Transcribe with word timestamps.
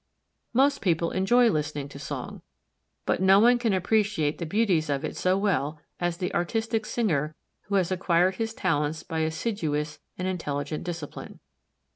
Most 0.51 0.81
people 0.81 1.11
enjoy 1.11 1.51
listening 1.51 1.87
to 1.89 1.99
song, 1.99 2.41
but 3.05 3.21
no 3.21 3.39
one 3.39 3.59
can 3.59 3.71
appreciate 3.71 4.39
the 4.39 4.47
beauties 4.47 4.89
of 4.89 5.05
it 5.05 5.15
so 5.15 5.37
well 5.37 5.77
as 5.99 6.17
the 6.17 6.33
artistic 6.33 6.87
singer 6.87 7.35
who 7.65 7.75
has 7.75 7.91
acquired 7.91 8.37
his 8.37 8.55
talents 8.55 9.03
by 9.03 9.19
assiduous 9.19 9.99
and 10.17 10.27
intelligent 10.27 10.83
discipline. 10.83 11.39